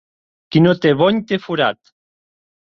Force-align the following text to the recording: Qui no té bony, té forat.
Qui 0.55 0.61
no 0.65 0.73
té 0.85 0.93
bony, 1.01 1.19
té 1.33 1.39
forat. 1.45 1.93